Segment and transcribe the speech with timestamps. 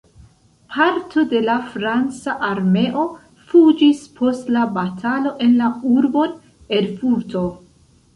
[0.75, 3.03] Parto de la franca armeo
[3.51, 6.33] fuĝis post la batalo en la urbon
[6.79, 7.45] Erfurto.